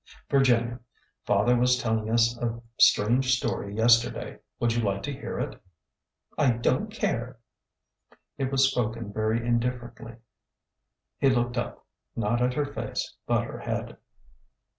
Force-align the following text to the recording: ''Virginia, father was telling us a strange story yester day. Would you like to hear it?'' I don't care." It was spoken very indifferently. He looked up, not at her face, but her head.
''Virginia, 0.31 0.79
father 1.27 1.55
was 1.55 1.77
telling 1.77 2.09
us 2.09 2.35
a 2.39 2.59
strange 2.79 3.37
story 3.37 3.75
yester 3.75 4.09
day. 4.09 4.39
Would 4.59 4.73
you 4.73 4.81
like 4.81 5.03
to 5.03 5.13
hear 5.13 5.37
it?'' 5.39 5.61
I 6.39 6.53
don't 6.53 6.89
care." 6.89 7.37
It 8.35 8.51
was 8.51 8.67
spoken 8.71 9.13
very 9.13 9.45
indifferently. 9.45 10.15
He 11.19 11.29
looked 11.29 11.55
up, 11.55 11.85
not 12.15 12.41
at 12.41 12.55
her 12.55 12.65
face, 12.65 13.15
but 13.27 13.43
her 13.43 13.59
head. 13.59 13.97